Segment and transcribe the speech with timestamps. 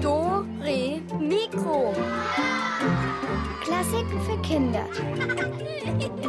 [0.00, 0.44] Dore
[1.18, 1.92] Mikro.
[3.60, 4.86] Klassiken für Kinder.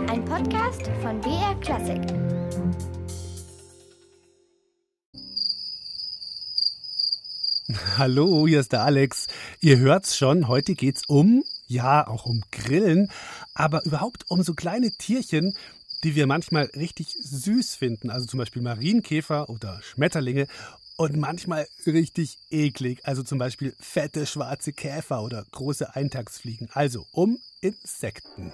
[0.10, 2.02] Ein Podcast von BR Klassik.
[8.00, 9.28] Hallo, hier ist der Alex.
[9.60, 13.12] Ihr hört's schon, heute geht's um, ja, auch um Grillen,
[13.54, 15.56] aber überhaupt um so kleine Tierchen,
[16.04, 20.48] die wir manchmal richtig süß finden, also zum Beispiel Marienkäfer oder Schmetterlinge
[20.98, 27.40] und manchmal richtig eklig, also zum Beispiel fette schwarze Käfer oder große Eintagsfliegen, also um
[27.62, 28.52] Insekten.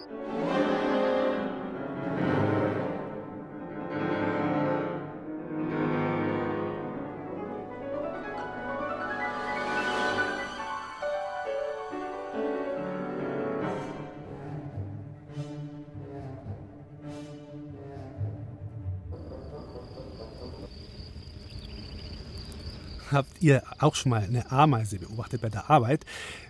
[23.17, 26.05] Habt ihr auch schon mal eine Ameise beobachtet bei der Arbeit,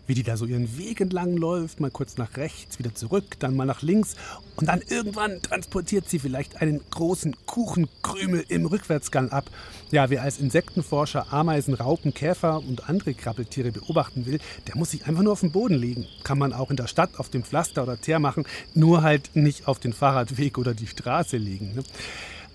[0.05, 3.55] wie die da so ihren Weg entlang läuft, mal kurz nach rechts, wieder zurück, dann
[3.55, 4.17] mal nach links
[4.57, 9.49] und dann irgendwann transportiert sie vielleicht einen großen Kuchenkrümel im Rückwärtsgang ab.
[9.91, 15.05] Ja, wer als Insektenforscher Ameisen, Raupen, Käfer und andere Krabbeltiere beobachten will, der muss sich
[15.05, 16.05] einfach nur auf den Boden legen.
[16.25, 19.69] Kann man auch in der Stadt auf dem Pflaster oder Teer machen, nur halt nicht
[19.69, 21.75] auf den Fahrradweg oder die Straße legen.
[21.75, 21.83] Ne?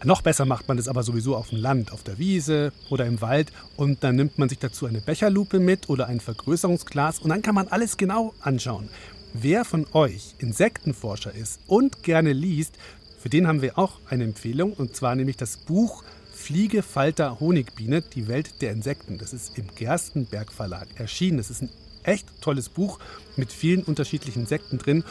[0.04, 3.20] Noch besser macht man das aber sowieso auf dem Land, auf der Wiese oder im
[3.20, 3.52] Wald.
[3.76, 7.54] Und dann nimmt man sich dazu eine Becherlupe mit oder ein Vergrößerungsglas und dann kann
[7.54, 8.88] man alles genau anschauen.
[9.32, 12.76] Wer von euch Insektenforscher ist und gerne liest,
[13.18, 18.02] für den haben wir auch eine Empfehlung und zwar nämlich das Buch Fliege, Falter, Honigbiene,
[18.02, 19.18] die Welt der Insekten.
[19.18, 21.38] Das ist im Gerstenberg Verlag erschienen.
[21.38, 21.70] Das ist ein
[22.02, 22.98] echt tolles Buch
[23.36, 25.04] mit vielen unterschiedlichen Insekten drin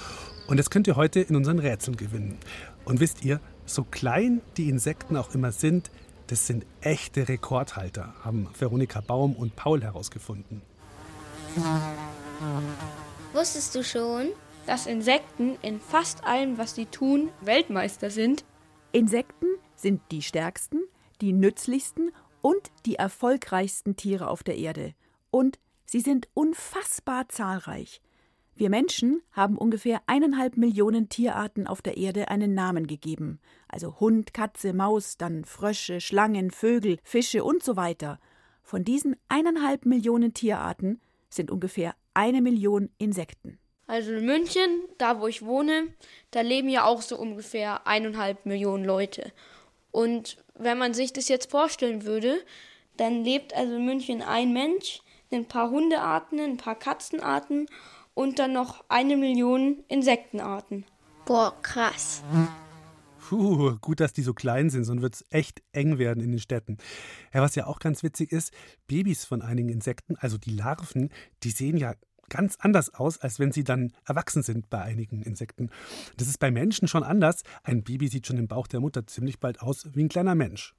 [0.48, 2.38] und das könnt ihr heute in unseren Rätseln gewinnen.
[2.84, 3.40] Und wisst ihr,
[3.74, 5.92] so klein die Insekten auch immer sind,
[6.28, 10.62] das sind echte Rekordhalter, haben Veronika Baum und Paul herausgefunden.
[13.34, 14.30] Wusstest du schon,
[14.66, 18.46] dass Insekten in fast allem, was sie tun, Weltmeister sind?
[18.92, 20.82] Insekten sind die stärksten,
[21.20, 22.12] die nützlichsten
[22.42, 24.94] und die erfolgreichsten Tiere auf der Erde.
[25.30, 28.02] Und sie sind unfassbar zahlreich.
[28.56, 33.40] Wir Menschen haben ungefähr eineinhalb Millionen Tierarten auf der Erde einen Namen gegeben.
[33.68, 38.20] Also Hund, Katze, Maus, dann Frösche, Schlangen, Vögel, Fische und so weiter.
[38.62, 43.58] Von diesen eineinhalb Millionen Tierarten sind ungefähr eine Million Insekten.
[43.88, 45.88] Also in München, da wo ich wohne,
[46.32, 49.32] da leben ja auch so ungefähr eineinhalb Millionen Leute.
[49.92, 52.42] Und wenn man sich das jetzt vorstellen würde,
[52.98, 55.02] dann lebt also in München ein Mensch,
[55.32, 57.68] ein paar Hundearten, ein paar Katzenarten
[58.14, 60.86] und dann noch eine Million Insektenarten.
[61.26, 62.24] Boah, krass.
[63.20, 66.40] Puh, gut, dass die so klein sind, sonst wird es echt eng werden in den
[66.40, 66.78] Städten.
[67.34, 68.52] Ja, was ja auch ganz witzig ist,
[68.88, 71.10] Babys von einigen Insekten, also die Larven,
[71.44, 71.94] die sehen ja
[72.28, 75.70] ganz anders aus, als wenn sie dann erwachsen sind bei einigen Insekten.
[76.18, 77.44] Das ist bei Menschen schon anders.
[77.64, 80.74] Ein Baby sieht schon im Bauch der Mutter ziemlich bald aus wie ein kleiner Mensch.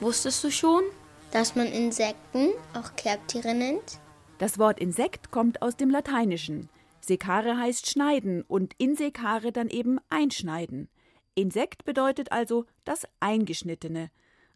[0.00, 0.82] Wusstest du schon,
[1.30, 4.00] dass man Insekten auch Kerbtiere nennt?
[4.38, 6.68] Das Wort Insekt kommt aus dem Lateinischen.
[7.00, 10.88] Sekare heißt schneiden und insekare dann eben einschneiden.
[11.34, 14.10] Insekt bedeutet also das Eingeschnittene.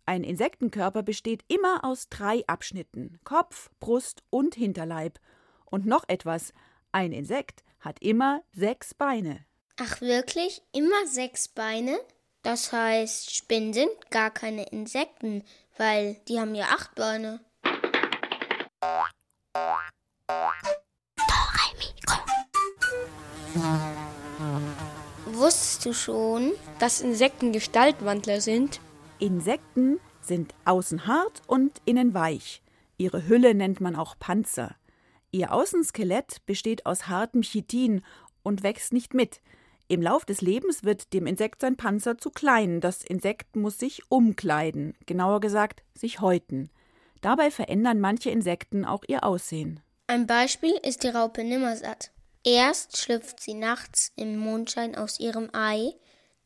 [0.05, 5.19] Ein Insektenkörper besteht immer aus drei Abschnitten: Kopf, Brust und Hinterleib.
[5.65, 6.53] Und noch etwas:
[6.93, 9.47] Ein Insekt hat immer sechs Beine.
[9.79, 10.61] Ach wirklich?
[10.73, 11.99] Immer sechs Beine?
[12.43, 15.43] Das heißt, Spinnen sind gar keine Insekten,
[15.79, 17.41] weil die haben ja acht Beine.
[25.27, 28.81] Wusstest du schon, dass Insekten Gestaltwandler sind?
[29.19, 32.63] Insekten sind außen hart und innen weich.
[32.99, 34.77] Ihre Hülle nennt man auch Panzer.
[35.31, 38.03] Ihr Außenskelett besteht aus hartem Chitin
[38.43, 39.41] und wächst nicht mit.
[39.89, 42.81] Im Lauf des Lebens wird dem Insekt sein Panzer zu klein.
[42.81, 46.71] Das Insekt muss sich umkleiden, genauer gesagt, sich häuten.
[47.21, 49.81] Dabei verändern manche Insekten auch ihr Aussehen.
[50.07, 52.11] Ein Beispiel ist die Raupe Nimmersatt.
[52.45, 55.93] Erst schlüpft sie nachts im Mondschein aus ihrem Ei,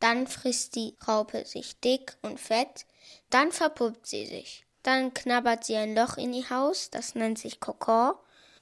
[0.01, 2.87] dann frisst die Raupe sich dick und fett,
[3.31, 4.67] dann verpuppt sie sich.
[4.83, 8.15] Dann knabbert sie ein Loch in ihr Haus, das nennt sich Kokon,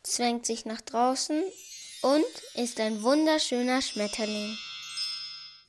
[0.03, 1.43] zwängt sich nach draußen
[2.03, 4.57] und ist ein wunderschöner Schmetterling.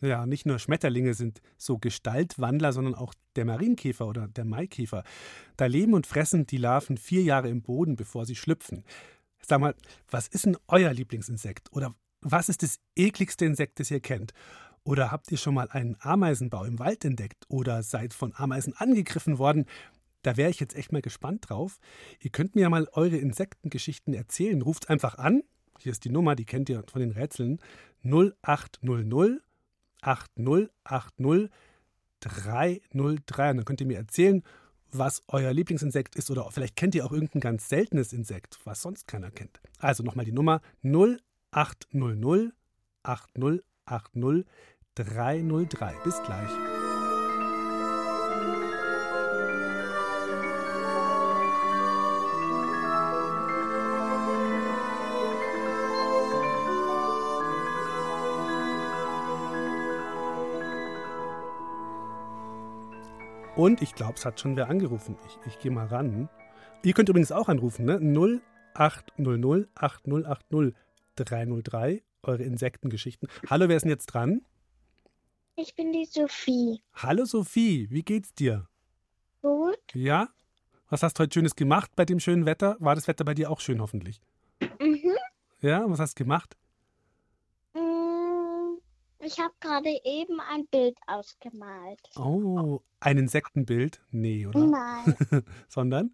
[0.01, 5.05] Ja, nicht nur Schmetterlinge sind so Gestaltwandler, sondern auch der Marienkäfer oder der Maikäfer.
[5.55, 8.83] Da leben und fressen die Larven vier Jahre im Boden, bevor sie schlüpfen.
[9.45, 9.75] Sag mal,
[10.09, 11.71] was ist denn euer Lieblingsinsekt?
[11.71, 14.33] Oder was ist das ekligste Insekt, das ihr kennt?
[14.83, 19.37] Oder habt ihr schon mal einen Ameisenbau im Wald entdeckt oder seid von Ameisen angegriffen
[19.37, 19.65] worden?
[20.23, 21.79] Da wäre ich jetzt echt mal gespannt drauf.
[22.19, 24.61] Ihr könnt mir ja mal eure Insektengeschichten erzählen.
[24.61, 25.43] Ruft einfach an.
[25.79, 27.59] Hier ist die Nummer, die kennt ihr von den Rätseln.
[28.03, 29.41] 0800
[30.01, 31.49] 8080
[32.19, 32.81] 303.
[33.51, 34.43] Und dann könnt ihr mir erzählen,
[34.93, 39.07] was euer Lieblingsinsekt ist oder vielleicht kennt ihr auch irgendein ganz seltenes Insekt, was sonst
[39.07, 39.59] keiner kennt.
[39.79, 42.53] Also nochmal die Nummer 0800
[43.03, 44.45] 8080
[44.95, 45.93] 303.
[46.03, 46.72] Bis gleich.
[63.55, 65.15] Und ich glaube, es hat schon wer angerufen.
[65.27, 66.27] Ich, ich gehe mal ran.
[66.83, 67.99] Ihr könnt übrigens auch anrufen, ne?
[68.75, 70.73] 0800 8080
[71.15, 73.29] 303, eure Insektengeschichten.
[73.47, 74.41] Hallo, wer ist denn jetzt dran?
[75.55, 76.81] Ich bin die Sophie.
[76.95, 78.67] Hallo Sophie, wie geht's dir?
[79.43, 79.77] Gut?
[79.93, 80.29] Ja?
[80.89, 82.75] Was hast du heute Schönes gemacht bei dem schönen Wetter?
[82.79, 84.19] War das Wetter bei dir auch schön hoffentlich?
[84.79, 85.15] Mhm.
[85.61, 86.57] Ja, was hast du gemacht?
[89.25, 91.99] Ich habe gerade eben ein Bild ausgemalt.
[92.17, 94.01] Oh, ein Insektenbild?
[94.11, 94.65] Nee, oder?
[94.65, 95.15] Nein,
[95.69, 96.13] Sondern?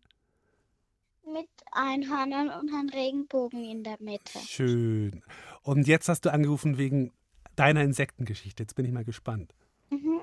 [1.31, 4.39] mit Einhörnern und einem Regenbogen in der Mitte.
[4.39, 5.23] Schön.
[5.61, 7.11] Und jetzt hast du angerufen wegen
[7.55, 8.63] deiner Insektengeschichte.
[8.63, 9.53] Jetzt bin ich mal gespannt.
[9.89, 10.21] Mhm.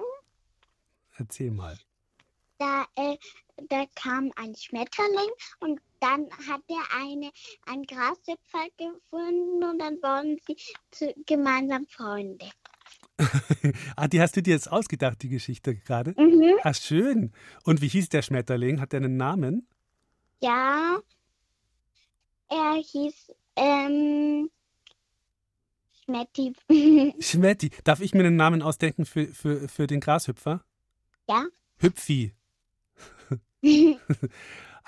[1.17, 1.79] Erzähl mal.
[2.59, 3.17] Da, äh,
[3.69, 5.31] da kam ein Schmetterling
[5.61, 7.31] und dann hat er eine,
[7.67, 10.57] einen Grashüpfer gefunden und dann wurden sie
[10.91, 12.47] zu, gemeinsam Freunde.
[13.97, 16.15] ah, die hast du dir jetzt ausgedacht, die Geschichte gerade?
[16.21, 16.59] Mhm.
[16.63, 17.33] Ah, schön.
[17.65, 18.81] Und wie hieß der Schmetterling?
[18.81, 19.67] Hat der einen Namen?
[20.41, 20.99] Ja,
[22.49, 24.51] er hieß ähm,
[26.05, 26.53] Schmetti.
[27.21, 27.71] Schmetti.
[27.85, 30.65] Darf ich mir einen Namen ausdenken für, für, für den Grashüpfer?
[31.29, 31.45] Ja.
[31.79, 32.33] Hüpfi.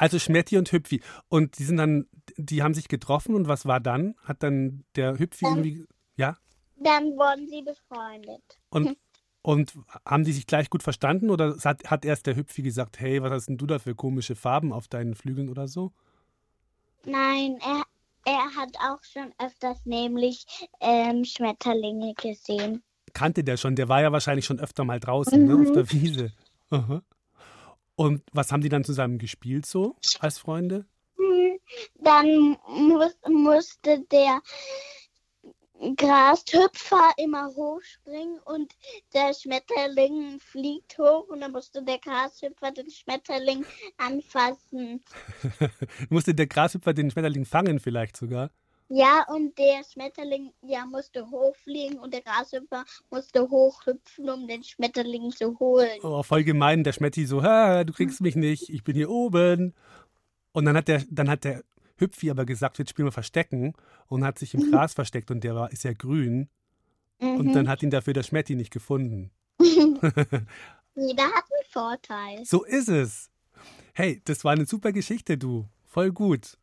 [0.00, 1.02] Also Schmetti und Hüpfi.
[1.28, 4.14] Und die sind dann, die haben sich getroffen und was war dann?
[4.22, 5.50] Hat dann der Hüpfi Ähm.
[5.56, 5.86] irgendwie.
[6.14, 6.38] Ja?
[6.80, 8.42] Dann wurden sie befreundet.
[8.70, 8.96] Und,
[9.42, 9.72] und
[10.04, 13.30] haben die sich gleich gut verstanden oder hat, hat erst der Hüpfi gesagt, hey, was
[13.30, 15.92] hast denn du da für komische Farben auf deinen Flügeln oder so?
[17.04, 17.82] Nein, er,
[18.25, 20.46] er hat auch schon öfters nämlich
[20.80, 22.82] ähm, Schmetterlinge gesehen.
[23.14, 26.32] Kannte der schon, der war ja wahrscheinlich schon öfter mal draußen, ne, auf der Wiese.
[26.70, 27.02] Aha.
[27.96, 30.86] Und was haben die dann zusammen gespielt so als Freunde?
[31.16, 31.58] Hm,
[31.96, 34.40] Dann muss, musste der
[35.96, 38.75] Grashüpfer immer hochspringen und
[39.14, 43.64] der Schmetterling fliegt hoch und dann musste der Grashüpfer den Schmetterling
[43.96, 45.02] anfassen.
[46.10, 48.50] Musste der Grashüpfer den Schmetterling fangen vielleicht sogar?
[48.88, 55.31] Ja, und der Schmetterling ja, musste hochfliegen und der Grashüpfer musste hochhüpfen, um den Schmetterling
[55.31, 56.00] zu holen.
[56.02, 59.74] Oh, voll gemein, der Schmetti so, du kriegst mich nicht, ich bin hier oben.
[60.52, 61.62] Und dann hat der, dann hat der
[62.00, 63.74] Hüpfi aber gesagt, jetzt spielen wir Verstecken
[64.06, 66.48] und hat sich im Gras versteckt und der war, ist ja grün.
[67.20, 67.52] Und Mhm.
[67.52, 69.30] dann hat ihn dafür der Schmetti nicht gefunden.
[69.60, 72.44] Jeder hat einen Vorteil.
[72.44, 73.30] So ist es.
[73.92, 75.68] Hey, das war eine super Geschichte, du.
[75.86, 76.56] Voll gut.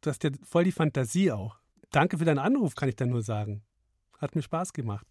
[0.00, 1.56] Du hast ja voll die Fantasie auch.
[1.90, 3.62] Danke für deinen Anruf, kann ich da nur sagen.
[4.18, 5.06] Hat mir Spaß gemacht.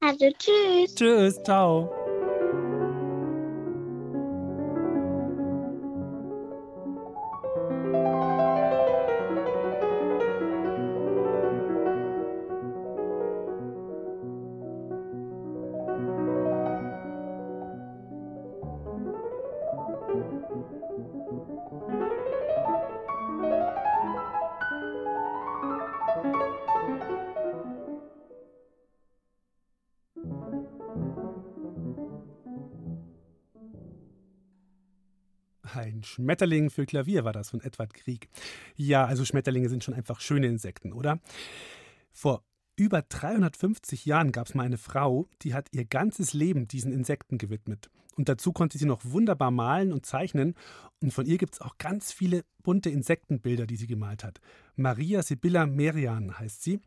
[0.00, 0.94] Also tschüss.
[0.94, 1.92] Tschüss, ciao.
[36.04, 38.28] Schmetterling für Klavier war das von Edward Grieg.
[38.76, 41.20] Ja, also Schmetterlinge sind schon einfach schöne Insekten, oder?
[42.10, 42.44] Vor
[42.76, 47.38] über 350 Jahren gab es mal eine Frau, die hat ihr ganzes Leben diesen Insekten
[47.38, 47.90] gewidmet.
[48.16, 50.54] Und dazu konnte sie noch wunderbar malen und zeichnen.
[51.00, 54.40] Und von ihr gibt es auch ganz viele bunte Insektenbilder, die sie gemalt hat.
[54.76, 56.80] Maria Sibylla Merian heißt sie.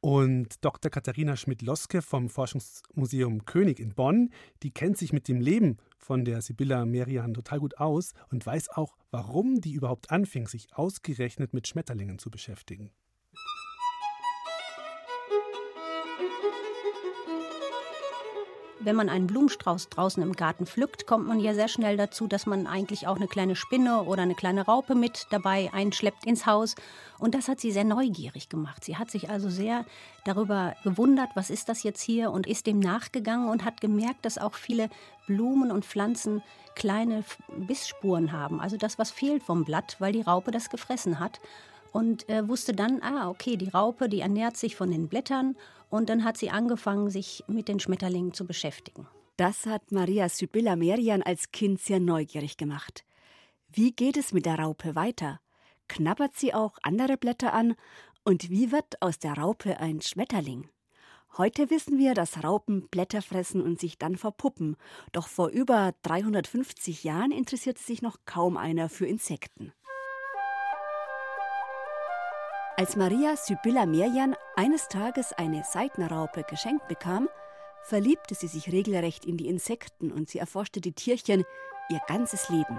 [0.00, 0.90] Und Dr.
[0.90, 4.30] Katharina Schmidt-Loske vom Forschungsmuseum König in Bonn,
[4.62, 8.68] die kennt sich mit dem Leben von der Sibylla Merian total gut aus und weiß
[8.70, 12.92] auch, warum die überhaupt anfing, sich ausgerechnet mit Schmetterlingen zu beschäftigen.
[18.80, 22.46] Wenn man einen Blumenstrauß draußen im Garten pflückt, kommt man ja sehr schnell dazu, dass
[22.46, 26.74] man eigentlich auch eine kleine Spinne oder eine kleine Raupe mit dabei einschleppt ins Haus.
[27.18, 28.84] Und das hat sie sehr neugierig gemacht.
[28.84, 29.84] Sie hat sich also sehr
[30.24, 34.38] darüber gewundert, was ist das jetzt hier und ist dem nachgegangen und hat gemerkt, dass
[34.38, 34.90] auch viele
[35.26, 36.42] Blumen und Pflanzen
[36.74, 37.24] kleine
[37.56, 38.60] Bissspuren haben.
[38.60, 41.40] Also das, was fehlt vom Blatt, weil die Raupe das gefressen hat
[41.96, 45.56] und äh, wusste dann, ah, okay, die Raupe, die ernährt sich von den Blättern
[45.88, 49.08] und dann hat sie angefangen, sich mit den Schmetterlingen zu beschäftigen.
[49.38, 53.02] Das hat Maria Sibylla Merian als Kind sehr neugierig gemacht.
[53.72, 55.40] Wie geht es mit der Raupe weiter?
[55.88, 57.74] Knabbert sie auch andere Blätter an?
[58.24, 60.68] Und wie wird aus der Raupe ein Schmetterling?
[61.38, 64.76] Heute wissen wir, dass Raupen Blätter fressen und sich dann verpuppen.
[65.12, 69.72] Doch vor über 350 Jahren interessierte sich noch kaum einer für Insekten.
[72.78, 77.26] Als Maria Sibylla Merian eines Tages eine Seitenraupe geschenkt bekam,
[77.82, 81.44] verliebte sie sich regelrecht in die Insekten und sie erforschte die Tierchen
[81.88, 82.78] ihr ganzes Leben.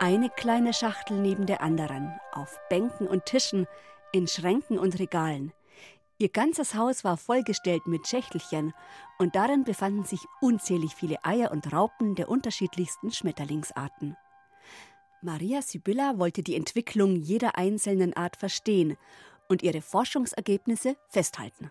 [0.00, 3.68] Eine kleine Schachtel neben der anderen, auf Bänken und Tischen,
[4.10, 5.52] in Schränken und Regalen.
[6.18, 8.74] Ihr ganzes Haus war vollgestellt mit Schächtelchen
[9.18, 14.16] und darin befanden sich unzählig viele Eier und Raupen der unterschiedlichsten Schmetterlingsarten.
[15.22, 18.96] Maria Sibylla wollte die Entwicklung jeder einzelnen Art verstehen
[19.48, 21.70] und ihre Forschungsergebnisse festhalten.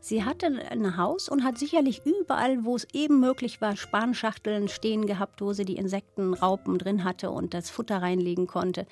[0.00, 5.06] Sie hatte ein Haus und hat sicherlich überall, wo es eben möglich war, Spanschachteln stehen
[5.06, 8.86] gehabt, wo sie die Insektenraupen drin hatte und das Futter reinlegen konnte.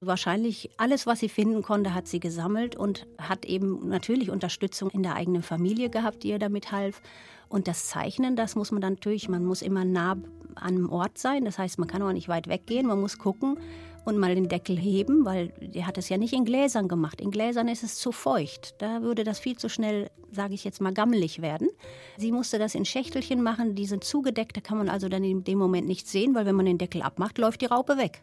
[0.00, 5.02] Wahrscheinlich alles, was sie finden konnte, hat sie gesammelt und hat eben natürlich Unterstützung in
[5.02, 7.02] der eigenen Familie gehabt, die ihr damit half.
[7.50, 10.22] Und das Zeichnen, das muss man dann natürlich, man muss immer nah an
[10.54, 11.44] einem Ort sein.
[11.44, 13.58] Das heißt, man kann auch nicht weit weggehen, man muss gucken
[14.04, 17.20] und mal den Deckel heben, weil der hat es ja nicht in Gläsern gemacht.
[17.20, 18.76] In Gläsern ist es zu feucht.
[18.78, 21.68] Da würde das viel zu schnell, sage ich jetzt mal, gammelig werden.
[22.16, 25.42] Sie musste das in Schächtelchen machen, die sind zugedeckt, da kann man also dann in
[25.42, 28.22] dem Moment nichts sehen, weil wenn man den Deckel abmacht, läuft die Raupe weg.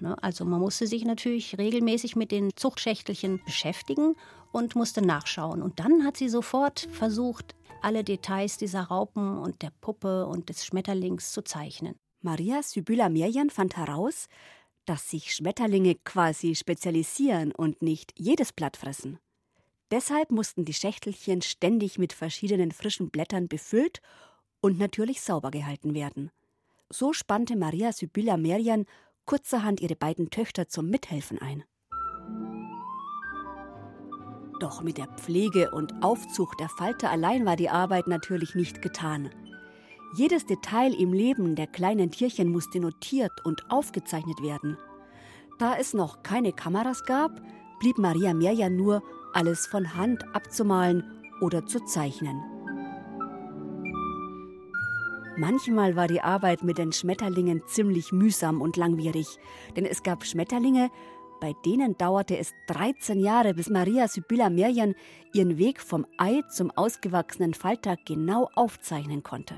[0.00, 0.16] Ne?
[0.22, 4.14] Also man musste sich natürlich regelmäßig mit den Zuchtschächtelchen beschäftigen
[4.52, 5.62] und musste nachschauen.
[5.62, 10.64] Und dann hat sie sofort versucht, alle Details dieser Raupen und der Puppe und des
[10.64, 11.94] Schmetterlings zu zeichnen.
[12.20, 14.28] Maria Sibylla Merian fand heraus,
[14.84, 19.18] dass sich Schmetterlinge quasi spezialisieren und nicht jedes Blatt fressen.
[19.90, 24.00] Deshalb mussten die Schächtelchen ständig mit verschiedenen frischen Blättern befüllt
[24.60, 26.30] und natürlich sauber gehalten werden.
[26.90, 28.86] So spannte Maria Sibylla Merian
[29.24, 31.64] kurzerhand ihre beiden Töchter zum Mithelfen ein.
[34.60, 39.30] Doch mit der Pflege und Aufzucht der Falter allein war die Arbeit natürlich nicht getan.
[40.14, 44.76] Jedes Detail im Leben der kleinen Tierchen musste notiert und aufgezeichnet werden.
[45.58, 47.40] Da es noch keine Kameras gab,
[47.78, 51.04] blieb Maria Merja nur, alles von Hand abzumalen
[51.40, 52.40] oder zu zeichnen.
[55.36, 59.38] Manchmal war die Arbeit mit den Schmetterlingen ziemlich mühsam und langwierig,
[59.76, 60.90] denn es gab Schmetterlinge,
[61.40, 64.94] bei denen dauerte es 13 Jahre, bis Maria Sibylla Merian
[65.32, 69.54] ihren Weg vom Ei zum ausgewachsenen Falter genau aufzeichnen konnte.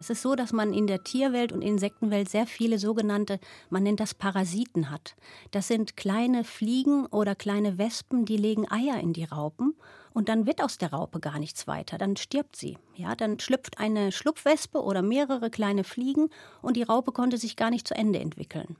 [0.00, 4.00] Es ist so, dass man in der Tierwelt und Insektenwelt sehr viele sogenannte, man nennt
[4.00, 5.14] das Parasiten hat.
[5.50, 9.74] Das sind kleine Fliegen oder kleine Wespen, die legen Eier in die Raupen
[10.14, 12.78] und dann wird aus der Raupe gar nichts weiter, dann stirbt sie.
[12.96, 16.30] Ja, dann schlüpft eine Schlupfwespe oder mehrere kleine Fliegen
[16.62, 18.76] und die Raupe konnte sich gar nicht zu Ende entwickeln.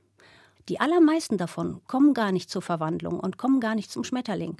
[0.69, 4.57] Die allermeisten davon kommen gar nicht zur Verwandlung und kommen gar nicht zum Schmetterling.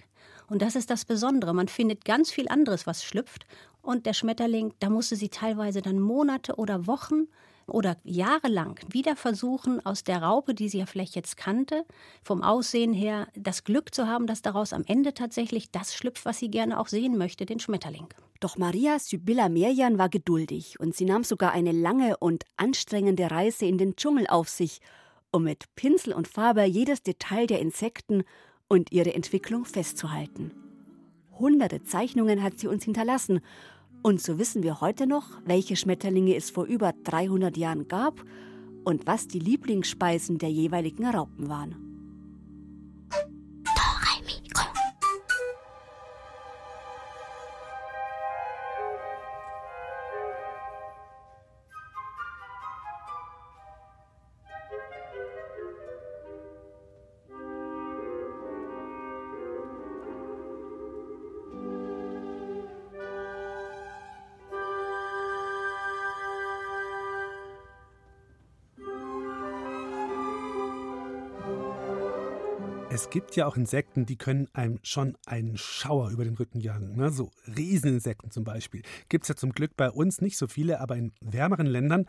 [0.48, 1.53] Und das ist das Besondere.
[1.53, 3.46] Man findet ganz viel anderes, was schlüpft.
[3.81, 7.27] Und der Schmetterling, da musste sie teilweise dann Monate oder Wochen
[7.67, 11.86] oder jahrelang wieder versuchen, aus der Raupe, die sie ja vielleicht jetzt kannte,
[12.24, 16.39] vom Aussehen her das Glück zu haben, dass daraus am Ende tatsächlich das schlüpft, was
[16.39, 18.08] sie gerne auch sehen möchte, den Schmetterling.
[18.39, 23.65] Doch Maria Sibylla Merian war geduldig und sie nahm sogar eine lange und anstrengende Reise
[23.65, 24.81] in den Dschungel auf sich,
[25.31, 28.23] um mit Pinsel und Farbe jedes Detail der Insekten
[28.67, 30.51] und ihre Entwicklung festzuhalten.
[31.38, 33.41] Hunderte Zeichnungen hat sie uns hinterlassen.
[34.03, 38.23] Und so wissen wir heute noch, welche Schmetterlinge es vor über 300 Jahren gab
[38.83, 41.90] und was die Lieblingsspeisen der jeweiligen Raupen waren.
[73.01, 76.96] Es gibt ja auch Insekten, die können einem schon einen Schauer über den Rücken jagen.
[76.96, 77.10] Ne?
[77.10, 78.84] So Rieseninsekten zum Beispiel.
[79.10, 82.05] Gibt es ja zum Glück bei uns nicht so viele, aber in wärmeren Ländern,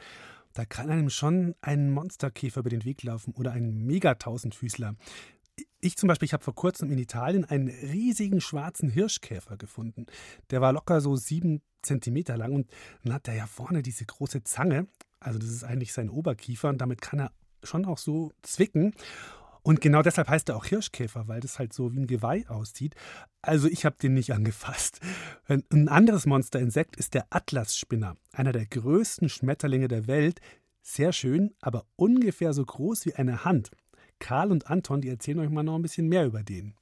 [0.53, 4.95] da kann einem schon ein Monsterkäfer über den Weg laufen oder ein Megatausendfüßler.
[5.81, 10.05] Ich zum Beispiel, ich habe vor kurzem in Italien einen riesigen schwarzen Hirschkäfer gefunden.
[10.51, 12.71] Der war locker so sieben Zentimeter lang und
[13.03, 14.89] dann hat er ja vorne diese große Zange.
[15.21, 17.33] Also das ist eigentlich sein Oberkiefer und damit kann er
[17.63, 18.93] schon auch so zwicken.
[19.63, 22.97] Und genau deshalb heißt er auch Hirschkäfer, weil das halt so wie ein Geweih aussieht.
[23.43, 25.01] Also ich habe den nicht angefasst.
[25.47, 30.41] Ein anderes Monsterinsekt ist der Atlasspinner, einer der größten Schmetterlinge der Welt.
[30.83, 33.71] Sehr schön, aber ungefähr so groß wie eine Hand.
[34.19, 36.75] Karl und Anton, die erzählen euch mal noch ein bisschen mehr über den.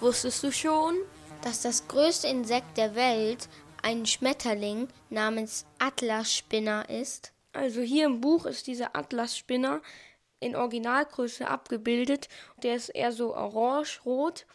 [0.00, 0.94] Wusstest du schon,
[1.42, 3.50] dass das größte Insekt der Welt
[3.82, 7.33] ein Schmetterling namens Atlasspinner ist?
[7.54, 9.80] Also hier im Buch ist dieser Atlasspinner
[10.40, 12.28] in Originalgröße abgebildet.
[12.62, 14.46] Der ist eher so orange-rot.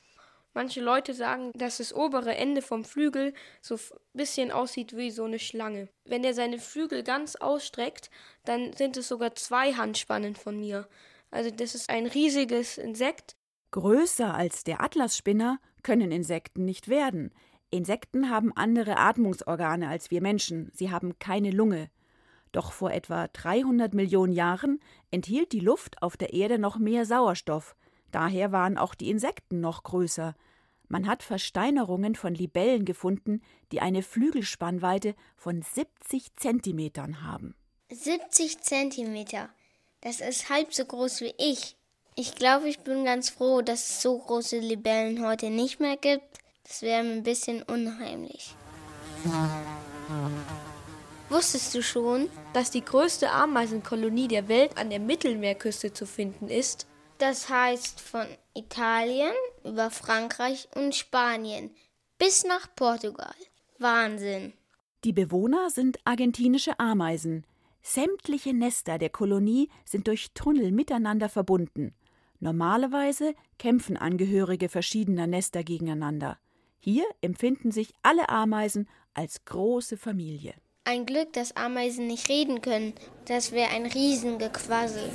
[0.54, 3.80] Manche Leute sagen, dass das obere Ende vom Flügel so ein
[4.14, 5.88] bisschen aussieht wie so eine Schlange.
[6.04, 8.10] Wenn er seine Flügel ganz ausstreckt,
[8.44, 10.90] dann sind es sogar zwei Handspannen von mir.
[11.32, 13.38] Also das ist ein riesiges Insekt.
[13.72, 17.32] Größer als der Atlasspinner können Insekten nicht werden.
[17.70, 20.72] Insekten haben andere Atmungsorgane als wir Menschen.
[20.74, 21.90] Sie haben keine Lunge.
[22.52, 24.80] Doch vor etwa 300 Millionen Jahren
[25.12, 27.76] enthielt die Luft auf der Erde noch mehr Sauerstoff.
[28.12, 30.36] Daher waren auch die Insekten noch größer.
[30.88, 33.42] Man hat Versteinerungen von Libellen gefunden,
[33.72, 37.54] die eine Flügelspannweite von 70 Zentimetern haben.
[37.92, 39.50] 70 Zentimeter.
[40.02, 41.76] Das ist halb so groß wie ich.
[42.16, 46.40] Ich glaube, ich bin ganz froh, dass es so große Libellen heute nicht mehr gibt.
[46.64, 48.56] Das wäre mir ein bisschen unheimlich.
[51.30, 56.88] Wusstest du schon, dass die größte Ameisenkolonie der Welt an der Mittelmeerküste zu finden ist?
[57.20, 59.34] Das heißt von Italien
[59.64, 61.70] über Frankreich und Spanien
[62.18, 63.36] bis nach Portugal.
[63.78, 64.54] Wahnsinn.
[65.04, 67.46] Die Bewohner sind argentinische Ameisen.
[67.84, 71.94] Sämtliche Nester der Kolonie sind durch Tunnel miteinander verbunden.
[72.40, 76.40] Normalerweise kämpfen Angehörige verschiedener Nester gegeneinander.
[76.80, 80.56] Hier empfinden sich alle Ameisen als große Familie.
[80.92, 82.94] Ein Glück, dass Ameisen nicht reden können.
[83.26, 85.12] Das wäre ein Riesengequassel.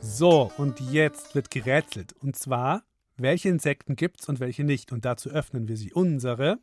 [0.00, 2.14] So, und jetzt wird gerätselt.
[2.22, 2.84] Und zwar,
[3.16, 4.92] welche Insekten gibt's und welche nicht.
[4.92, 6.60] Und dazu öffnen wir sie unsere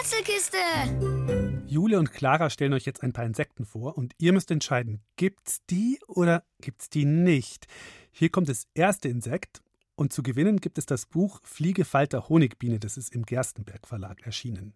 [0.00, 1.43] Rätselkiste.
[1.74, 5.60] Jule und Clara stellen euch jetzt ein paar Insekten vor und ihr müsst entscheiden, gibt's
[5.68, 7.66] die oder gibt's die nicht.
[8.12, 9.60] Hier kommt das erste Insekt
[9.96, 12.78] und zu gewinnen gibt es das Buch Fliege, Falter, Honigbiene.
[12.78, 14.72] Das ist im Gerstenberg Verlag erschienen.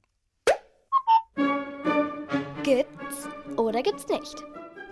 [2.65, 4.43] Gibt's oder gibt's nicht?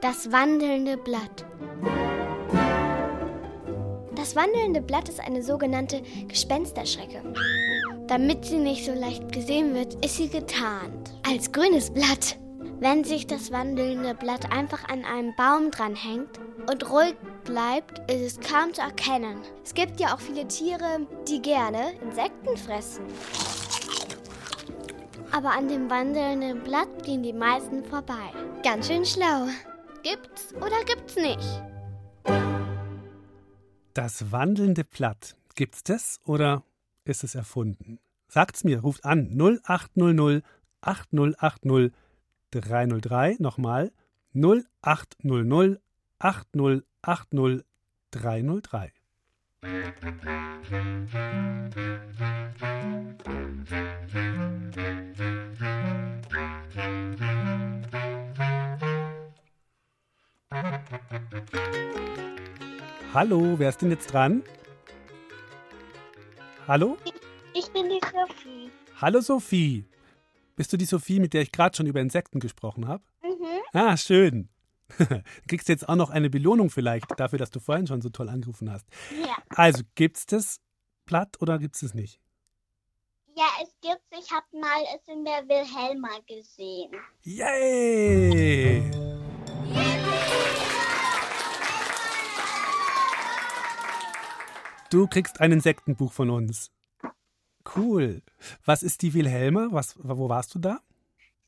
[0.01, 1.45] Das wandelnde Blatt.
[4.15, 7.21] Das wandelnde Blatt ist eine sogenannte Gespensterschrecke.
[8.09, 11.13] Damit sie nicht so leicht gesehen wird, ist sie getarnt.
[11.29, 12.39] Als grünes Blatt.
[12.79, 16.39] Wenn sich das wandelnde Blatt einfach an einem Baum dranhängt
[16.71, 19.41] und ruhig bleibt, ist es kaum zu erkennen.
[19.65, 23.07] Es gibt ja auch viele Tiere, die gerne Insekten fressen.
[25.33, 28.31] Aber an dem wandelnden Blatt gehen die meisten vorbei.
[28.63, 29.49] Ganz schön schlau.
[30.05, 31.63] Gibt's oder gibt's nicht?
[33.95, 35.35] Das wandelnde Blatt.
[35.57, 36.63] Gibt's das oder
[37.07, 37.99] ist es erfunden?
[38.29, 40.45] Sagt's mir, ruft an 0800
[40.81, 41.93] 8080
[42.51, 43.37] 303.
[43.39, 43.93] Nochmal
[44.35, 45.81] 0800
[46.19, 47.65] 8080
[48.11, 48.93] 303.
[63.15, 64.43] Hallo, wer ist denn jetzt dran?
[66.69, 66.97] Hallo?
[67.55, 68.73] Ich bin die Sophie.
[69.01, 69.85] Hallo Sophie.
[70.57, 73.05] Bist du die Sophie, mit der ich gerade schon über Insekten gesprochen habe?
[73.23, 73.61] Mhm.
[73.73, 74.49] Ah, schön.
[74.99, 78.29] Du kriegst jetzt auch noch eine Belohnung vielleicht dafür, dass du vorhin schon so toll
[78.29, 78.85] angerufen hast.
[79.23, 79.37] Ja.
[79.51, 80.61] Also, gibt's das
[81.05, 82.21] Blatt oder gibt's es nicht?
[83.37, 84.07] Ja, es gibt's.
[84.19, 86.91] Ich habe mal es in der Wilhelma gesehen.
[87.23, 88.91] Yay!
[94.97, 96.71] Du kriegst ein Insektenbuch von uns.
[97.77, 98.23] Cool.
[98.65, 99.69] Was ist die Wilhelma?
[99.71, 100.81] Was, wo warst du da?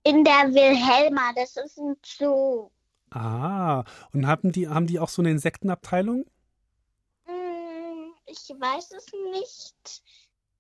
[0.03, 2.69] In der Wilhelma, das ist ein Zoo.
[3.09, 6.27] Ah, und haben die, haben die auch so eine Insektenabteilung?
[7.25, 10.03] Hm, ich weiß es nicht.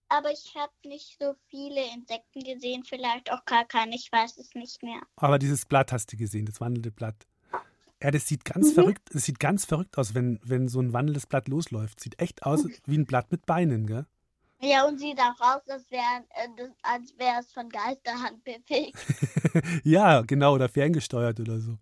[0.08, 4.54] Aber ich habe nicht so viele Insekten gesehen, vielleicht auch gar keine, ich weiß es
[4.54, 5.02] nicht mehr.
[5.16, 7.26] Aber dieses Blatt hast du gesehen, das wandelnde Blatt.
[8.02, 8.74] Ja, das sieht ganz mhm.
[8.74, 12.00] verrückt, das sieht ganz verrückt aus, wenn, wenn so ein wandelndes Blatt losläuft.
[12.00, 12.74] Sieht echt aus mhm.
[12.86, 14.06] wie ein Blatt mit Beinen, gell?
[14.60, 18.98] Ja, und sieht auch aus, als wäre äh, wär es von Geisterhand bewegt.
[19.84, 21.78] ja, genau, oder ferngesteuert oder so.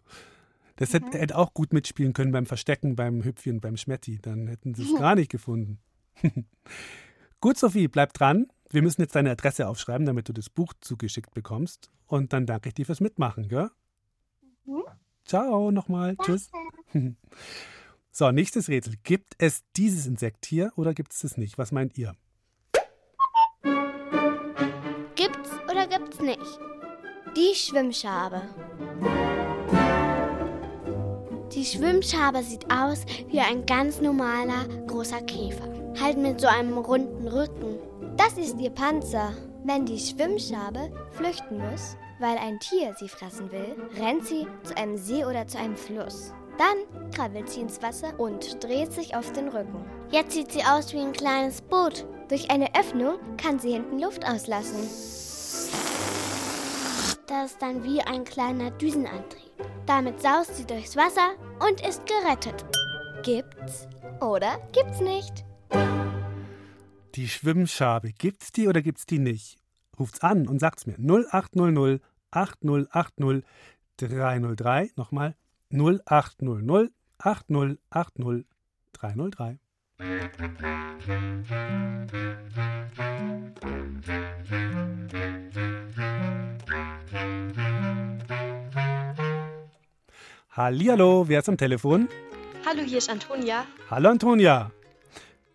[0.76, 1.04] Das mhm.
[1.04, 4.18] hätte, hätte, auch gut mitspielen können beim Verstecken, beim Hüpfi und beim Schmetti.
[4.20, 5.80] Dann hätten sie es gar nicht gefunden.
[7.40, 8.46] gut, Sophie, bleib dran.
[8.70, 11.90] Wir müssen jetzt deine Adresse aufschreiben, damit du das Buch zugeschickt bekommst.
[12.06, 13.70] Und dann danke ich dir fürs Mitmachen, gell?
[14.66, 14.82] Mhm.
[15.26, 16.16] Ciao nochmal.
[16.16, 16.50] Tschüss.
[18.18, 18.94] So, nächstes Rätsel.
[19.02, 21.58] Gibt es dieses Insekt hier oder gibt es es nicht?
[21.58, 22.14] Was meint ihr?
[25.14, 26.40] Gibt's oder gibt's nicht?
[27.36, 28.40] Die Schwimmschabe.
[31.52, 35.68] Die Schwimmschabe sieht aus wie ein ganz normaler großer Käfer.
[36.00, 37.78] Halt mit so einem runden Rücken.
[38.16, 39.36] Das ist ihr Panzer.
[39.64, 44.96] Wenn die Schwimmschabe flüchten muss, weil ein Tier sie fressen will, rennt sie zu einem
[44.96, 46.32] See oder zu einem Fluss.
[46.58, 49.84] Dann krabbelt sie ins Wasser und dreht sich auf den Rücken.
[50.10, 52.06] Jetzt sieht sie aus wie ein kleines Boot.
[52.28, 54.78] Durch eine Öffnung kann sie hinten Luft auslassen.
[57.26, 59.52] Das ist dann wie ein kleiner Düsenantrieb.
[59.84, 62.64] Damit saust sie durchs Wasser und ist gerettet.
[63.22, 63.86] Gibt's
[64.20, 65.44] oder gibt's nicht?
[67.14, 69.58] Die Schwimmschabe, gibt's die oder gibt's die nicht?
[69.98, 70.96] Ruft's an und sagt's mir.
[70.98, 73.44] 0800 8080
[73.96, 74.90] 303.
[74.96, 75.34] Nochmal
[75.70, 78.46] 0800 8080
[78.92, 79.58] 303.
[90.50, 92.08] Hallihallo, wer ist am Telefon?
[92.64, 93.66] Hallo, hier ist Antonia.
[93.90, 94.72] Hallo Antonia.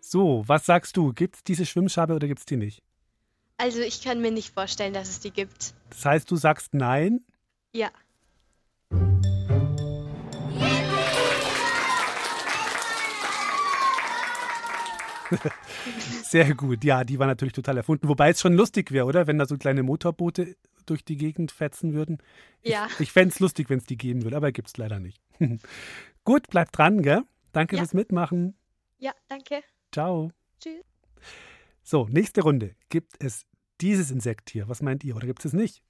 [0.00, 1.12] So, was sagst du?
[1.12, 2.82] Gibt es diese Schwimmschabe oder gibt es die nicht?
[3.62, 5.72] Also ich kann mir nicht vorstellen, dass es die gibt.
[5.90, 7.20] Das heißt, du sagst nein?
[7.72, 7.92] Ja.
[16.24, 16.82] Sehr gut.
[16.82, 18.08] Ja, die war natürlich total erfunden.
[18.08, 19.28] Wobei es schon lustig wäre, oder?
[19.28, 22.18] Wenn da so kleine Motorboote durch die Gegend fetzen würden.
[22.64, 22.88] Ja.
[22.94, 25.20] Ich, ich fände es lustig, wenn es die geben würde, aber gibt es leider nicht.
[26.24, 27.22] gut, bleib dran, gell?
[27.52, 27.82] Danke ja.
[27.82, 28.56] fürs Mitmachen.
[28.98, 29.62] Ja, danke.
[29.92, 30.32] Ciao.
[30.58, 30.82] Tschüss.
[31.84, 32.74] So, nächste Runde.
[32.88, 33.46] Gibt es
[33.82, 34.68] dieses Insekt hier?
[34.68, 35.16] Was meint ihr?
[35.16, 35.82] Oder gibt es es nicht?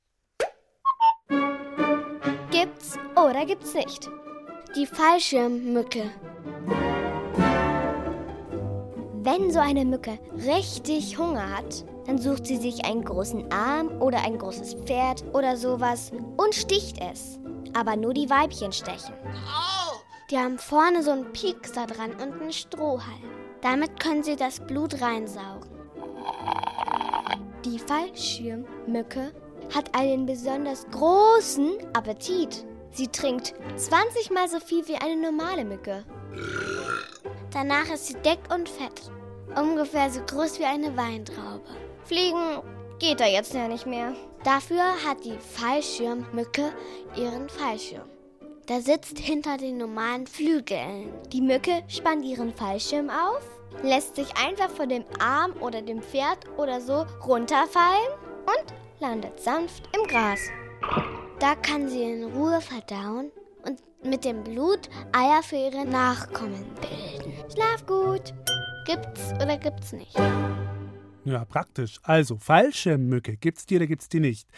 [2.50, 4.10] Gibt's oder gibt's nicht?
[4.74, 6.10] Die Fallschirmmücke.
[9.24, 14.24] Wenn so eine Mücke richtig Hunger hat, dann sucht sie sich einen großen Arm oder
[14.24, 17.38] ein großes Pferd oder sowas und sticht es.
[17.74, 19.14] Aber nur die Weibchen stechen.
[20.30, 23.30] Die haben vorne so einen Piekser dran und einen Strohhalm.
[23.60, 25.81] Damit können sie das Blut reinsaugen.
[27.64, 29.32] Die Fallschirmmücke
[29.72, 32.66] hat einen besonders großen Appetit.
[32.90, 36.04] Sie trinkt 20 mal so viel wie eine normale Mücke.
[37.52, 39.12] Danach ist sie dick und fett.
[39.56, 41.62] Ungefähr so groß wie eine Weintraube.
[42.04, 42.62] Fliegen
[42.98, 44.12] geht da jetzt ja nicht mehr.
[44.42, 46.72] Dafür hat die Fallschirmmücke
[47.16, 48.08] ihren Fallschirm.
[48.68, 51.12] Der sitzt hinter den normalen Flügeln.
[51.32, 56.46] Die Mücke spannt ihren Fallschirm auf lässt sich einfach von dem Arm oder dem Pferd
[56.56, 58.12] oder so runterfallen
[58.46, 60.40] und landet sanft im Gras.
[61.38, 63.30] Da kann sie in Ruhe verdauen
[63.64, 67.32] und mit dem Blut Eier für ihre Nachkommen bilden.
[67.52, 68.32] Schlaf gut.
[68.86, 70.18] Gibt's oder gibt's nicht?
[71.24, 72.00] Ja, praktisch.
[72.02, 73.36] Also, falsche Mücke.
[73.36, 74.48] Gibt's die oder gibt's die nicht?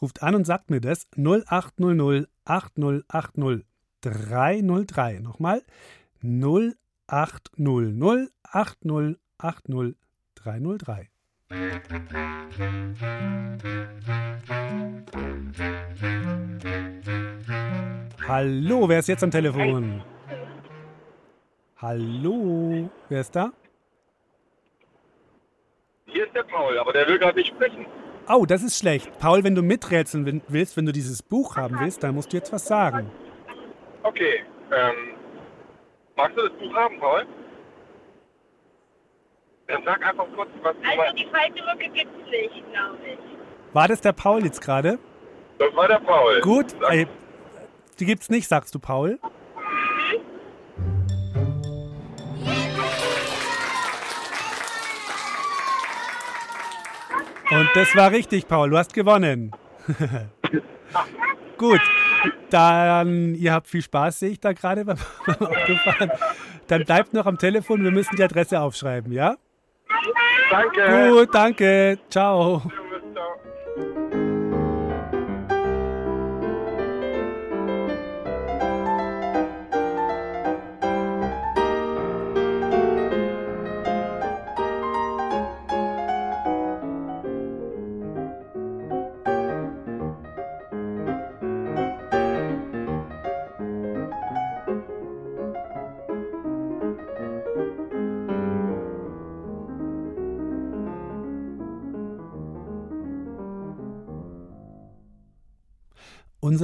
[0.00, 3.66] Ruft an und sagt mir das 0800 8080
[4.00, 5.18] 303.
[5.20, 5.62] Nochmal
[6.22, 6.76] 0800
[7.08, 8.28] 8080
[10.34, 11.08] 303.
[18.28, 20.02] Hallo, wer ist jetzt am Telefon?
[21.78, 23.52] Hallo, wer ist da?
[26.06, 27.86] Hier ist der Paul, aber der will gerade nicht sprechen.
[28.28, 29.18] Oh, das ist schlecht.
[29.18, 32.52] Paul, wenn du miträtseln willst, wenn du dieses Buch haben willst, dann musst du jetzt
[32.52, 33.10] was sagen.
[34.02, 35.17] Okay, ähm,
[36.18, 37.26] magst du das Buch haben, Paul?
[39.68, 43.74] Dann sag einfach kurz, was du Also die Fallbrücke gibt es nicht, glaube ich.
[43.74, 44.98] War das der Paul jetzt gerade?
[45.58, 46.40] Das war der Paul.
[46.40, 47.06] Gut, ey,
[47.98, 49.18] die gibt's nicht, sagst du, Paul?
[57.50, 58.70] Und das war richtig, Paul.
[58.70, 59.52] Du hast gewonnen.
[61.56, 61.80] Gut,
[62.50, 66.10] dann, ihr habt viel Spaß, sehe ich da gerade beim Autofahren.
[66.66, 69.36] Dann bleibt noch am Telefon, wir müssen die Adresse aufschreiben, ja?
[70.50, 71.10] Danke.
[71.10, 71.98] Gut, danke.
[72.10, 72.62] Ciao.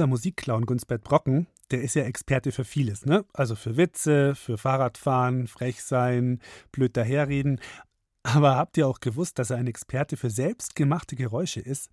[0.05, 3.25] Unser Musikclown Gunsbert Brocken, der ist ja Experte für vieles, ne?
[3.33, 6.41] Also für Witze, für Fahrradfahren, frech sein,
[6.71, 7.59] blöd daherreden.
[8.21, 11.89] Aber habt ihr auch gewusst, dass er ein Experte für selbstgemachte Geräusche ist?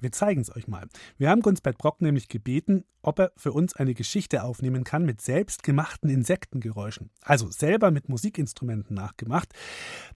[0.00, 0.86] Wir zeigen es euch mal.
[1.18, 5.20] Wir haben Gunsbert Brock nämlich gebeten, ob er für uns eine Geschichte aufnehmen kann mit
[5.20, 7.10] selbstgemachten Insektengeräuschen.
[7.22, 9.52] Also selber mit Musikinstrumenten nachgemacht.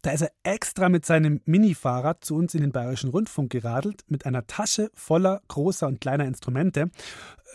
[0.02, 4.26] Da ist er extra mit seinem Mini-Fahrrad zu uns in den Bayerischen Rundfunk geradelt, mit
[4.26, 6.90] einer Tasche voller großer und kleiner Instrumente.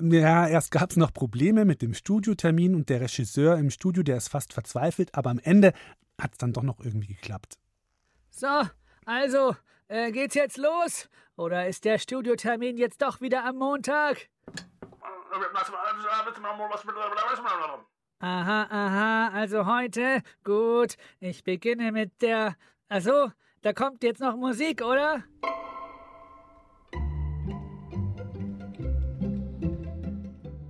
[0.02, 4.18] Ja, erst gab es noch Probleme mit dem Studiotermin und der Regisseur im Studio, der
[4.18, 5.74] ist fast verzweifelt, aber am Ende
[6.20, 7.58] hat es dann doch noch irgendwie geklappt.
[8.30, 8.48] So,
[9.10, 9.56] also,
[9.88, 11.10] äh, geht's jetzt los?
[11.36, 14.30] Oder ist der Studiotermin jetzt doch wieder am Montag?
[18.20, 20.22] Aha, aha, also heute?
[20.44, 22.56] Gut, ich beginne mit der.
[22.88, 23.32] Also,
[23.64, 25.24] da kommt jetzt noch Musik, oder?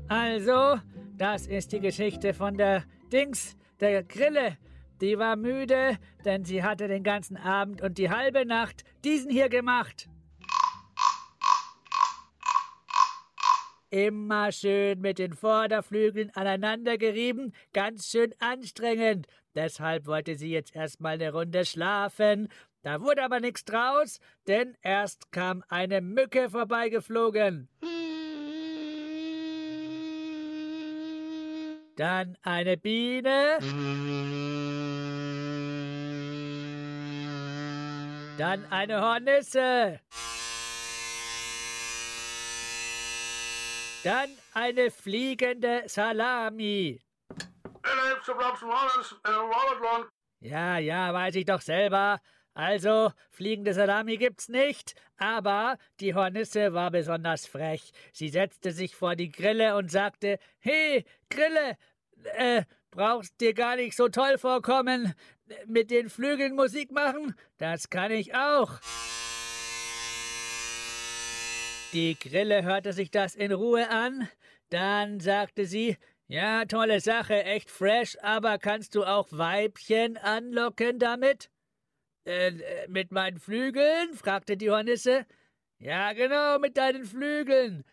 [0.07, 0.79] Also,
[1.17, 4.57] das ist die Geschichte von der Dings, der Grille.
[5.01, 9.49] Die war müde, denn sie hatte den ganzen Abend und die halbe Nacht diesen hier
[9.49, 10.09] gemacht.
[13.91, 19.25] Immer schön mit den Vorderflügeln aneinander gerieben, ganz schön anstrengend.
[19.55, 22.49] Deshalb wollte sie jetzt erstmal eine Runde schlafen.
[22.83, 27.67] Da wurde aber nichts draus, denn erst kam eine Mücke vorbeigeflogen.
[31.95, 33.57] Dann eine Biene.
[38.39, 39.99] Dann eine Hornisse.
[44.05, 47.01] Dann eine fliegende Salami.
[50.39, 52.21] Ja, ja, weiß ich doch selber.
[52.53, 57.91] Also, fliegende Salami gibt's nicht, aber die Hornisse war besonders frech.
[58.13, 61.77] Sie setzte sich vor die Grille und sagte: He, Grille,
[62.37, 65.13] äh, brauchst dir gar nicht so toll vorkommen.
[65.65, 67.35] Mit den Flügeln Musik machen?
[67.57, 68.79] Das kann ich auch.
[71.93, 74.29] Die Grille hörte sich das in Ruhe an.
[74.69, 75.97] Dann sagte sie,
[76.27, 81.49] ja, tolle Sache, echt fresh, aber kannst du auch Weibchen anlocken damit?
[82.25, 84.13] Äh, mit meinen Flügeln?
[84.13, 85.25] fragte die Hornisse.
[85.79, 87.83] Ja, genau, mit deinen Flügeln.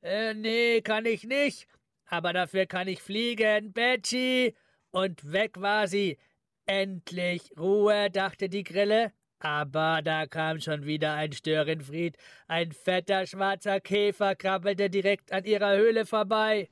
[0.00, 1.68] Äh, nee, kann ich nicht.
[2.06, 4.54] Aber dafür kann ich fliegen, Betty.
[4.90, 6.18] Und weg war sie.
[6.66, 9.12] Endlich Ruhe, dachte die Grille.
[9.40, 12.16] Aber da kam schon wieder ein Störenfried.
[12.46, 16.70] Ein fetter schwarzer Käfer krabbelte direkt an ihrer Höhle vorbei.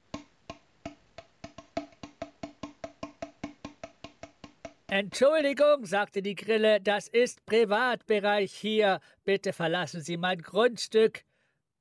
[4.86, 9.00] Entschuldigung, sagte die Grille, das ist Privatbereich hier.
[9.24, 11.24] Bitte verlassen Sie mein Grundstück.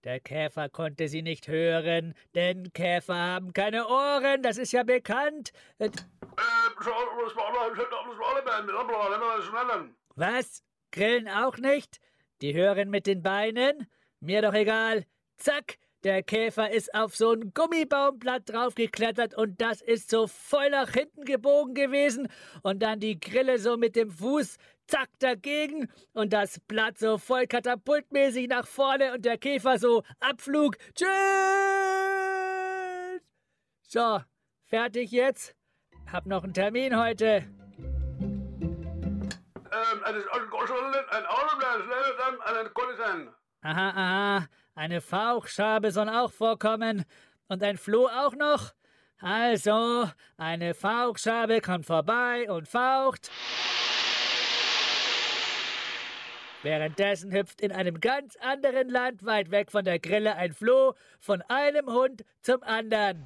[0.03, 5.53] Der Käfer konnte sie nicht hören, denn Käfer haben keine Ohren, das ist ja bekannt.
[10.15, 10.63] Was?
[10.91, 11.99] Grillen auch nicht?
[12.41, 13.87] Die hören mit den Beinen?
[14.19, 15.05] Mir doch egal.
[15.37, 20.89] Zack, der Käfer ist auf so ein Gummibaumblatt draufgeklettert und das ist so voll nach
[20.89, 22.27] hinten gebogen gewesen
[22.63, 24.57] und dann die Grille so mit dem Fuß
[24.91, 30.77] zack dagegen und das Blatt so voll katapultmäßig nach vorne und der Käfer so Abflug.
[30.95, 31.07] Tschüss!
[33.83, 34.19] So,
[34.65, 35.55] fertig jetzt?
[36.11, 37.47] Hab noch einen Termin heute.
[43.61, 44.47] Aha, aha.
[44.75, 47.05] Eine Fauchschabe soll auch vorkommen.
[47.47, 48.73] Und ein Floh auch noch?
[49.21, 53.29] Also, eine Fauchschabe kommt vorbei und faucht.
[56.63, 61.41] Währenddessen hüpft in einem ganz anderen Land weit weg von der Grille ein Floh von
[61.43, 63.25] einem Hund zum anderen.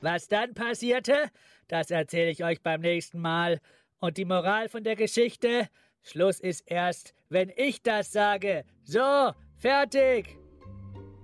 [0.00, 1.30] Was dann passierte,
[1.68, 3.60] das erzähle ich euch beim nächsten Mal.
[3.98, 5.68] Und die Moral von der Geschichte,
[6.02, 8.64] Schluss ist erst, wenn ich das sage.
[8.84, 10.38] So, fertig.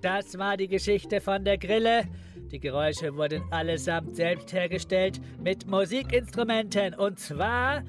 [0.01, 2.03] Das war die Geschichte von der Grille.
[2.51, 6.93] Die Geräusche wurden allesamt selbst hergestellt mit Musikinstrumenten.
[6.93, 7.83] Und zwar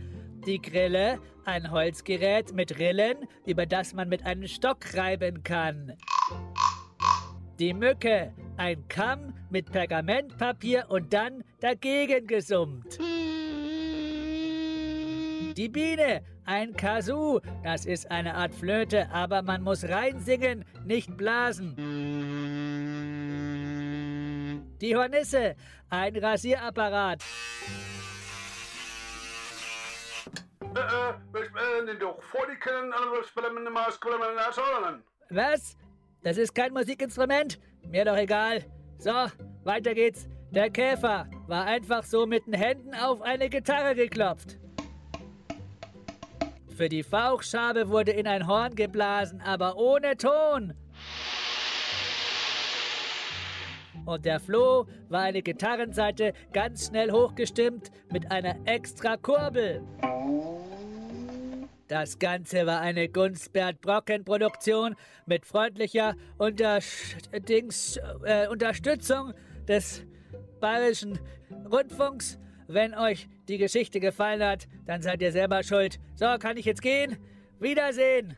[0.47, 5.97] die Grille, ein Holzgerät mit Rillen, über das man mit einem Stock reiben kann.
[7.59, 12.99] Die Mücke, ein Kamm mit Pergamentpapier und dann dagegen gesummt.
[15.57, 21.77] Die Biene, ein Kazoo, das ist eine Art Flöte, aber man muss reinsingen, nicht blasen.
[24.81, 25.55] Die Hornisse,
[25.89, 27.23] ein Rasierapparat.
[35.31, 35.77] Was?
[36.23, 37.61] Das ist kein Musikinstrument?
[37.89, 38.65] Mir doch egal.
[38.99, 39.13] So,
[39.65, 40.27] weiter geht's.
[40.51, 44.59] Der Käfer war einfach so mit den Händen auf eine Gitarre geklopft.
[46.77, 50.75] Für die Fauchschabe wurde in ein Horn geblasen, aber ohne Ton.
[54.05, 59.83] Und der Floh war eine Gitarrenseite ganz schnell hochgestimmt mit einer extra Kurbel.
[61.89, 67.17] Das Ganze war eine Gunstbert-Brocken-Produktion mit freundlicher Untersch
[67.49, 69.35] Dings, äh, Unterstützung
[69.69, 70.05] des
[70.61, 71.19] Bayerischen
[71.71, 72.39] Rundfunks.
[72.67, 76.01] Wenn euch die Geschichte gefallen hat, dann seid ihr selber schuld.
[76.15, 77.19] So, kann ich jetzt gehen?
[77.61, 78.37] Wiedersehen!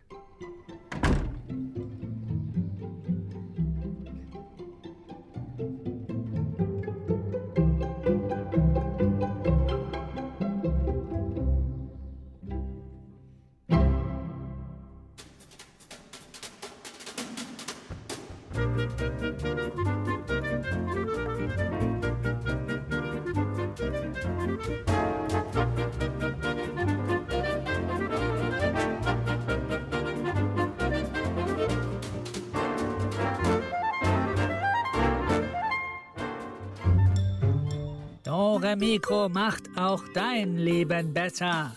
[38.77, 41.75] Mikro macht auch dein Leben besser.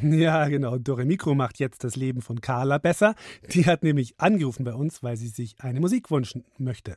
[0.00, 0.78] Ja, genau.
[0.78, 3.14] Dore Mikro macht jetzt das Leben von Carla besser.
[3.52, 6.96] Die hat nämlich angerufen bei uns, weil sie sich eine Musik wünschen möchte.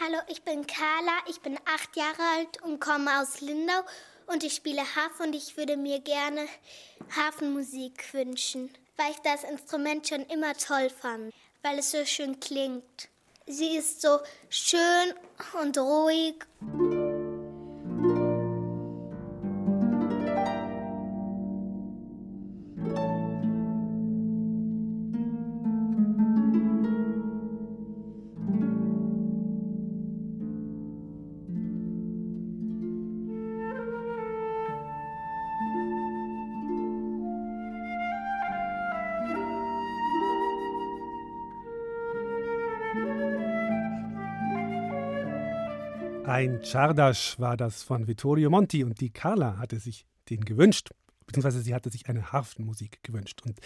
[0.00, 3.82] Hallo, ich bin Carla, ich bin acht Jahre alt und komme aus Lindau
[4.26, 6.46] und ich spiele Harfe und ich würde mir gerne
[7.16, 13.11] Hafenmusik wünschen, weil ich das Instrument schon immer toll fand, weil es so schön klingt.
[13.46, 15.14] Sie ist so schön
[15.60, 16.36] und ruhig.
[46.32, 50.88] Ein Czardasch war das von Vittorio Monti und die Carla hatte sich den gewünscht,
[51.26, 53.60] beziehungsweise sie hatte sich eine Harfenmusik gewünscht und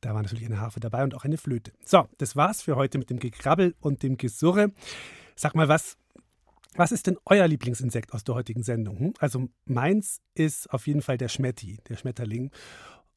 [0.00, 1.72] da war natürlich eine Harfe dabei und auch eine Flöte.
[1.84, 4.72] So, das war's für heute mit dem Gekrabbel und dem Gesurre.
[5.36, 5.98] Sag mal, was,
[6.74, 8.98] was ist denn euer Lieblingsinsekt aus der heutigen Sendung?
[8.98, 9.14] Hm?
[9.18, 12.50] Also meins ist auf jeden Fall der Schmetti, der Schmetterling.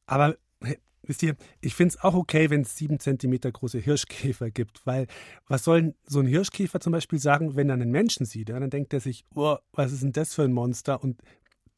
[0.04, 0.36] Aber
[1.06, 5.06] Wisst ihr, ich finde es auch okay, wenn es sieben Zentimeter große Hirschkäfer gibt, weil
[5.46, 8.48] was soll so ein Hirschkäfer zum Beispiel sagen, wenn er einen Menschen sieht?
[8.48, 11.02] Ja, dann denkt er sich, oh, was ist denn das für ein Monster?
[11.02, 11.20] Und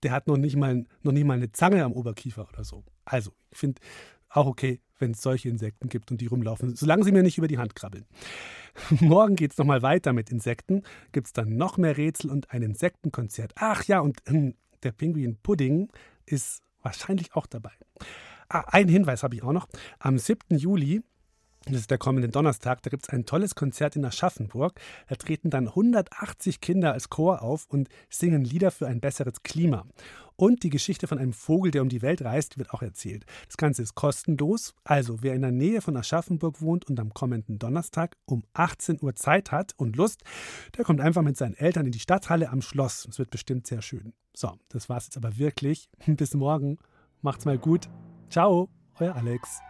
[0.03, 2.85] der hat noch nicht mal, noch nicht mal eine Zange am Oberkiefer oder so.
[3.05, 3.81] Also, ich finde
[4.29, 7.49] auch okay, wenn es solche Insekten gibt und die rumlaufen, solange sie mir nicht über
[7.49, 8.07] die Hand krabbeln.
[9.01, 10.83] Morgen geht es nochmal weiter mit Insekten.
[11.13, 13.53] Gibt es dann noch mehr Rätsel und ein Insektenkonzert.
[13.57, 15.89] Ach ja, und äh, der Pinguin-Pudding
[16.27, 17.73] ist wahrscheinlich auch dabei.
[18.49, 19.69] Ah, einen Hinweis habe ich auch noch.
[19.99, 20.57] Am 7.
[20.57, 21.03] Juli
[21.69, 22.81] das ist der kommende Donnerstag.
[22.83, 24.79] Da gibt es ein tolles Konzert in Aschaffenburg.
[25.09, 29.85] Da treten dann 180 Kinder als Chor auf und singen Lieder für ein besseres Klima.
[30.37, 33.25] Und die Geschichte von einem Vogel, der um die Welt reist, wird auch erzählt.
[33.47, 34.75] Das Ganze ist kostenlos.
[34.85, 39.17] Also, wer in der Nähe von Aschaffenburg wohnt und am kommenden Donnerstag um 18 Uhr
[39.17, 40.23] Zeit hat und Lust,
[40.77, 43.09] der kommt einfach mit seinen Eltern in die Stadthalle am Schloss.
[43.11, 44.13] Es wird bestimmt sehr schön.
[44.37, 45.89] So, das war's jetzt aber wirklich.
[46.07, 46.79] Bis morgen.
[47.23, 47.89] Macht's mal gut.
[48.29, 48.69] Ciao,
[49.01, 49.61] euer Alex.